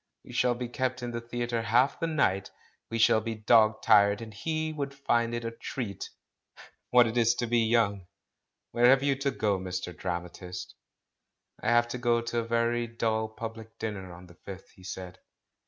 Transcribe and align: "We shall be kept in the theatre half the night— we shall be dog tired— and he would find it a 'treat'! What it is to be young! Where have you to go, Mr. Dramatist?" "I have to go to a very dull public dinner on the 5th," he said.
"We 0.23 0.31
shall 0.33 0.55
be 0.55 0.67
kept 0.67 1.03
in 1.03 1.11
the 1.11 1.21
theatre 1.21 1.61
half 1.61 1.99
the 1.99 2.07
night— 2.07 2.49
we 2.89 2.97
shall 2.97 3.21
be 3.21 3.35
dog 3.35 3.83
tired— 3.83 4.19
and 4.23 4.33
he 4.33 4.73
would 4.73 4.95
find 4.95 5.35
it 5.35 5.45
a 5.45 5.51
'treat'! 5.51 6.09
What 6.89 7.05
it 7.05 7.17
is 7.17 7.35
to 7.35 7.45
be 7.45 7.59
young! 7.59 8.07
Where 8.71 8.89
have 8.89 9.03
you 9.03 9.15
to 9.17 9.29
go, 9.29 9.59
Mr. 9.59 9.95
Dramatist?" 9.95 10.73
"I 11.61 11.69
have 11.69 11.87
to 11.89 11.99
go 11.99 12.19
to 12.19 12.39
a 12.39 12.43
very 12.43 12.87
dull 12.87 13.29
public 13.29 13.77
dinner 13.77 14.11
on 14.11 14.25
the 14.25 14.33
5th," 14.33 14.69
he 14.73 14.83
said. 14.83 15.19